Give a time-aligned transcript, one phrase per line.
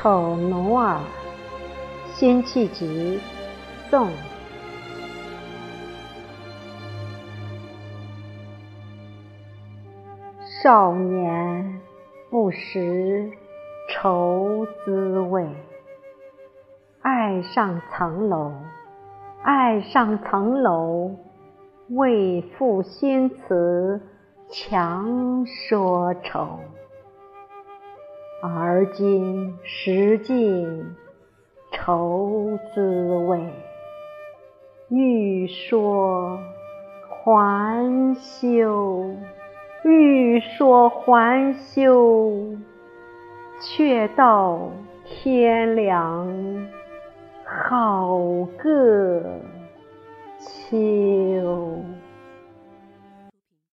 [0.00, 1.00] 丑奴儿·
[2.16, 3.18] 辛弃疾，
[3.90, 4.08] 宋。
[10.62, 11.80] 少年
[12.30, 13.28] 不识
[13.90, 15.44] 愁滋味，
[17.00, 18.52] 爱上层楼，
[19.42, 21.10] 爱上层楼，
[21.88, 24.00] 为赋新词
[24.48, 26.60] 强说愁。
[28.40, 30.94] 而今识尽
[31.72, 33.40] 愁滋味，
[34.88, 36.38] 欲说
[37.08, 39.04] 还休。
[39.84, 42.56] 欲说还休，
[43.60, 44.70] 却道
[45.04, 46.68] 天凉
[47.44, 48.18] 好
[48.58, 49.22] 个
[50.40, 50.76] 秋。